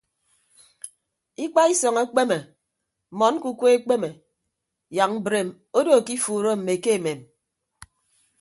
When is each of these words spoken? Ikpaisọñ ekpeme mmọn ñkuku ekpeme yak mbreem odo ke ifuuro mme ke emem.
Ikpaisọñ 1.43 1.95
ekpeme 2.03 2.37
mmọn 3.11 3.33
ñkuku 3.37 3.65
ekpeme 3.75 4.09
yak 4.97 5.11
mbreem 5.17 5.49
odo 5.77 5.93
ke 6.05 6.11
ifuuro 6.17 6.51
mme 6.57 6.73
ke 6.83 6.89
emem. 6.97 7.19